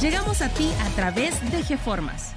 [0.00, 2.32] Llegamos a ti a través de GeFormas.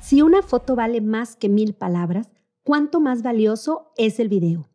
[0.00, 2.28] Si una foto vale más que mil palabras,
[2.64, 4.68] ¿cuánto más valioso es el video?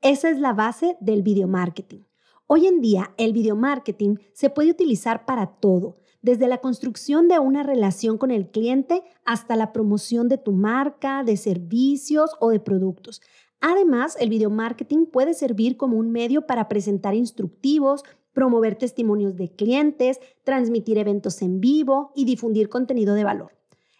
[0.00, 2.00] Esa es la base del video marketing.
[2.46, 7.38] Hoy en día, el video marketing se puede utilizar para todo, desde la construcción de
[7.38, 12.58] una relación con el cliente hasta la promoción de tu marca, de servicios o de
[12.58, 13.20] productos.
[13.60, 18.02] Además, el video marketing puede servir como un medio para presentar instructivos,
[18.34, 23.52] promover testimonios de clientes, transmitir eventos en vivo y difundir contenido de valor.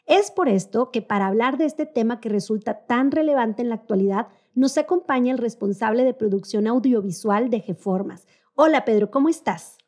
[0.06, 3.76] Es por esto que para hablar de este tema que resulta tan relevante en la
[3.76, 8.26] actualidad, nos acompaña el responsable de producción audiovisual de GeFormas.
[8.54, 9.78] Hola Pedro, ¿cómo estás?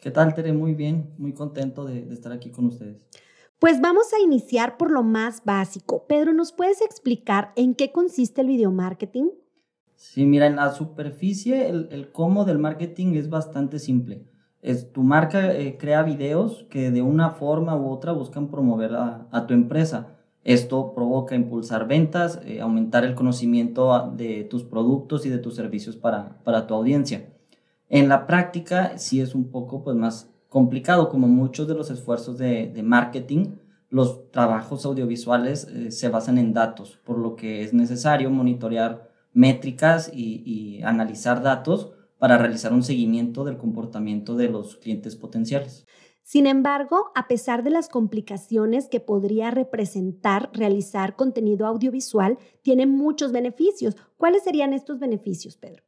[0.00, 0.52] ¿Qué tal, Tere?
[0.52, 3.06] Muy bien, muy contento de, de estar aquí con ustedes.
[3.58, 6.06] Pues vamos a iniciar por lo más básico.
[6.06, 9.30] Pedro, ¿nos puedes explicar en qué consiste el video marketing?
[9.98, 14.22] Sí, mira, en la superficie el, cómo del marketing es bastante simple.
[14.62, 19.46] Es, tu marca eh, crea videos que de una forma u otra buscan promover a,
[19.48, 20.16] tu empresa.
[20.44, 25.96] Esto provoca impulsar ventas, eh, aumentar el conocimiento de tus productos y de tus servicios
[25.96, 27.32] para, para tu audiencia.
[27.88, 32.38] En la práctica sí es un poco pues, más complicado, como muchos de los esfuerzos
[32.38, 33.56] de, marketing,
[33.90, 40.10] los trabajos audiovisuales eh, se basan en datos, por lo que es necesario monitorear métricas
[40.12, 45.86] y, analizar datos para realizar un seguimiento del comportamiento de los clientes potenciales.
[46.22, 53.32] Sin embargo, a pesar de las complicaciones que podría representar realizar contenido audiovisual, tiene muchos
[53.32, 53.96] beneficios.
[54.16, 55.84] ¿Cuáles serían estos beneficios, Pedro?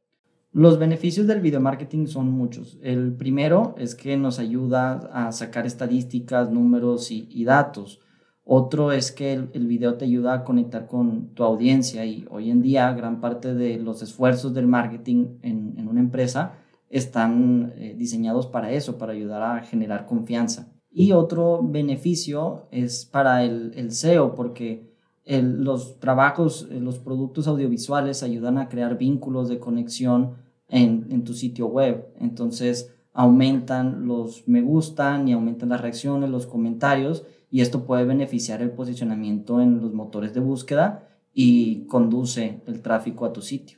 [0.53, 2.79] Los beneficios del video marketing son muchos.
[2.81, 8.01] El primero es que nos ayuda a sacar estadísticas, números y datos.
[8.43, 12.61] Otro es que el, video te ayuda a conectar con tu audiencia y hoy en
[12.61, 16.53] día gran parte de los esfuerzos del marketing en, una empresa
[16.89, 20.73] están eh, diseñados para eso, para ayudar a generar confianza.
[20.89, 24.91] Y otro beneficio es para el, SEO, porque
[25.25, 30.35] los trabajos, eh, los productos audiovisuales ayudan a crear vínculos de conexión
[30.67, 32.07] en, en tu sitio web.
[32.19, 38.61] Entonces aumentan los me gustan y aumentan las reacciones, los comentarios y esto puede beneficiar
[38.61, 43.77] el posicionamiento en los motores de búsqueda y conduce el tráfico a tu sitio.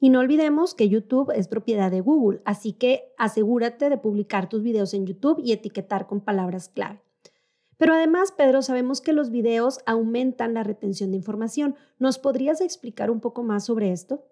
[0.00, 4.64] Y no olvidemos que YouTube es propiedad de Google, así que asegúrate de publicar tus
[4.64, 7.00] videos en YouTube y etiquetar con palabras clave.
[7.76, 11.76] Pero además, Pedro, sabemos que los videos aumentan la retención de información.
[12.00, 14.24] ¿Nos podrías explicar un poco más sobre esto?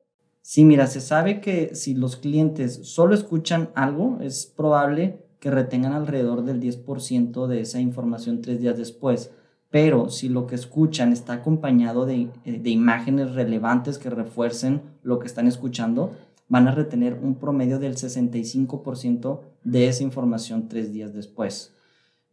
[0.43, 5.93] Sí, mira, se sabe que si los clientes solo escuchan algo, es probable que retengan
[5.93, 9.33] alrededor del 10% de esa información tres días después.
[9.71, 15.19] Pero si lo que escuchan está acompañado de, eh, de, imágenes relevantes que refuercen lo
[15.19, 16.13] que están escuchando,
[16.49, 21.75] van a retener un promedio del 65% de esa información tres días después.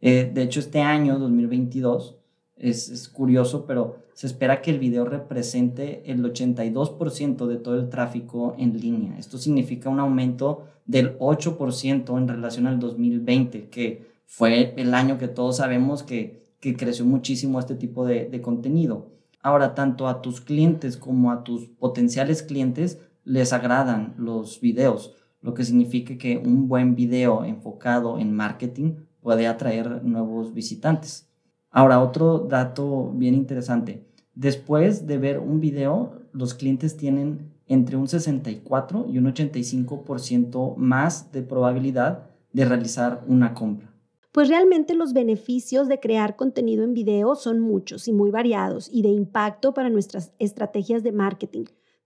[0.00, 2.16] Eh, de hecho, este año, 2022,
[2.58, 7.88] es, es curioso, pero se espera que el video represente el 82% de todo el
[7.88, 9.18] tráfico en línea.
[9.18, 15.28] Esto significa un aumento del 8% en relación al 2020, que fue el año que
[15.28, 19.12] todos sabemos que, que creció muchísimo este tipo de, de contenido.
[19.40, 25.54] Ahora, tanto a tus clientes como a tus potenciales clientes les agradan los videos, lo
[25.54, 31.27] que significa que un buen video enfocado en marketing puede atraer nuevos visitantes.
[31.70, 34.06] Ahora, otro dato bien interesante.
[34.34, 41.30] Después de ver un video, los clientes tienen entre un 64 y un 85% más
[41.32, 43.92] de probabilidad de realizar una compra.
[44.32, 49.02] Pues realmente los beneficios de crear contenido en video son muchos y muy variados y
[49.02, 51.64] de impacto para nuestras estrategias de marketing.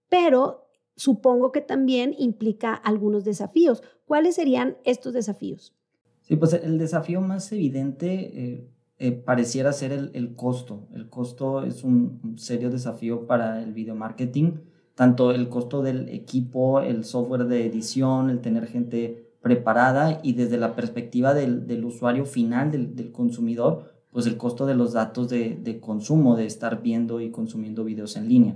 [0.09, 3.82] Pero supongo que también implica algunos desafíos.
[4.06, 5.75] ¿Cuáles serían estos desafíos?
[6.23, 8.70] Sí, pues el desafío más evidente eh,
[9.02, 10.87] eh, pareciera ser el, costo.
[10.94, 14.52] El costo es un, serio desafío para el video marketing,
[14.94, 20.56] tanto el costo del equipo, el software de edición, el tener gente preparada y desde
[20.56, 26.37] la perspectiva del, usuario final, del, consumidor, pues el costo de los datos de, consumo,
[26.37, 28.54] de estar viendo y consumiendo videos en línea.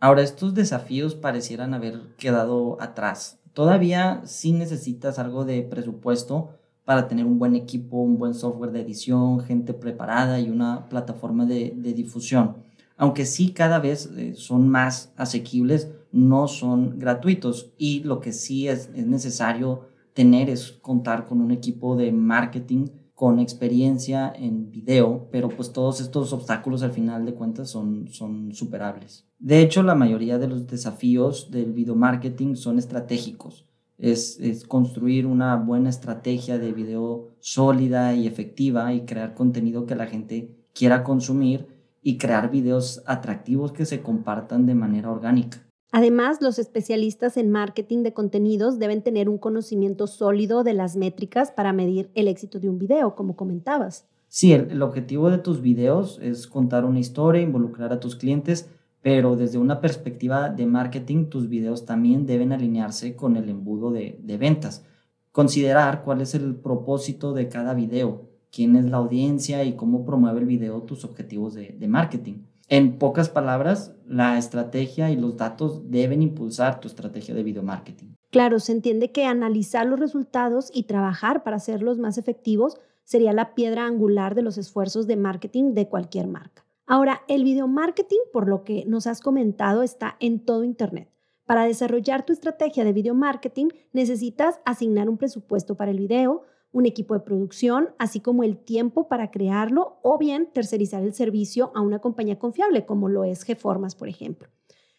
[0.00, 3.38] Ahora, estos desafíos parecieran haber quedado atrás.
[3.52, 6.52] Todavía sí necesitas algo de presupuesto
[6.84, 11.46] para tener un buen equipo, un buen software de edición, gente preparada y una plataforma
[11.46, 12.56] de, difusión.
[12.96, 18.68] Aunque sí cada vez eh, son más asequibles, no son gratuitos y lo que sí
[18.68, 25.28] es, es necesario tener es contar con un equipo de marketing con experiencia en video,
[25.30, 29.24] pero pues todos estos obstáculos al final de cuentas son, son superables.
[29.38, 33.66] De hecho, la mayoría de los desafíos del video marketing son estratégicos.
[33.98, 39.94] Es, es, construir una buena estrategia de video sólida y efectiva y crear contenido que
[39.94, 41.68] la gente quiera consumir
[42.02, 45.64] y crear videos atractivos que se compartan de manera orgánica.
[45.96, 51.52] Además, los especialistas en marketing de contenidos deben tener un conocimiento sólido de las métricas
[51.52, 54.08] para medir el éxito de un video, como comentabas.
[54.26, 58.68] Sí, el, objetivo de tus videos es contar una historia, involucrar a tus clientes,
[59.04, 64.18] pero desde una perspectiva de marketing, tus videos también deben alinearse con el embudo de,
[64.40, 64.82] ventas.
[65.30, 70.40] Considerar cuál es el propósito de cada video, quién es la audiencia y cómo promueve
[70.40, 72.44] el video tus objetivos de marketing.
[72.70, 78.14] En pocas palabras, la estrategia y los datos deben impulsar tu estrategia de video marketing.
[78.30, 83.54] Claro, se entiende que analizar los resultados y trabajar para hacerlos más efectivos sería la
[83.54, 86.63] piedra angular de los esfuerzos de marketing de cualquier marca.
[86.86, 91.10] Ahora, el video marketing, por lo que nos has comentado, está en todo Internet.
[91.46, 96.42] Para desarrollar tu estrategia de video marketing necesitas asignar un presupuesto para el video,
[96.72, 101.72] un equipo de producción, así como el tiempo para crearlo o bien tercerizar el servicio
[101.74, 104.48] a una compañía confiable como lo es GeFormas, por ejemplo.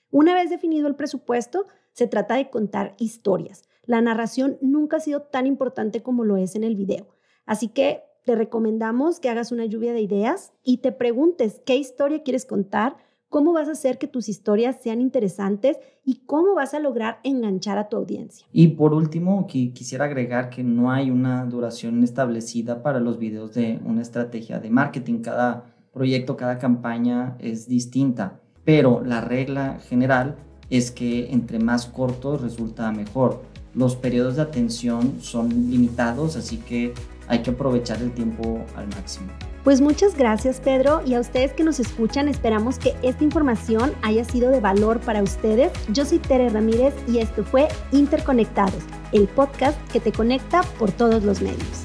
[0.09, 3.63] Una vez definido el presupuesto, se trata de contar historias.
[3.83, 7.07] La narración nunca ha sido tan importante como lo es en el video.
[7.45, 12.23] Así que te recomendamos que hagas una lluvia de ideas y te preguntes qué historia
[12.23, 12.97] quieres contar
[13.29, 17.77] cómo vas a hacer que tus historias sean interesantes y cómo vas a lograr enganchar
[17.77, 18.47] a tu audiencia.
[18.51, 23.79] Y por último, quisiera agregar que no hay una duración establecida para los videos de
[23.83, 25.19] una estrategia de marketing.
[25.19, 30.35] Cada proyecto, cada campaña es distinta, pero la regla general
[30.69, 33.41] es que entre más cortos resulta mejor.
[33.73, 36.93] Los periodos de atención son limitados, así que
[37.27, 39.27] hay que aprovechar el tiempo al máximo.
[39.63, 44.23] Pues muchas gracias Pedro y a ustedes que nos escuchan esperamos que esta información haya
[44.23, 45.71] sido de valor para ustedes.
[45.91, 51.23] Yo soy Tere Ramírez y esto fue Interconectados, el podcast que te conecta por todos
[51.23, 51.84] los medios.